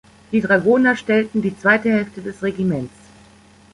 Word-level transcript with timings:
Die 0.31 0.41
Dragoner 0.41 0.95
stellten 0.95 1.43
die 1.43 1.55
zweite 1.55 1.91
Hälfte 1.91 2.23
des 2.23 2.41
Regiments. 2.41 2.95